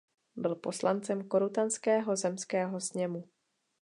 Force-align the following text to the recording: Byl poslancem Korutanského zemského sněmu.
Byl 0.35 0.55
poslancem 0.55 1.27
Korutanského 1.27 2.15
zemského 2.15 2.79
sněmu. 2.79 3.29